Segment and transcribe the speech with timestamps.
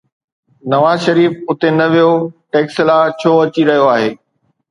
[0.71, 2.09] نواز شريف اتي نه ويو،
[2.51, 4.09] ٽيڪسلا ڇو اچي رهيو آهي؟